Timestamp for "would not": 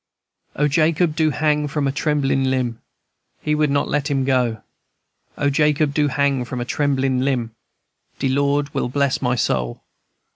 3.53-3.87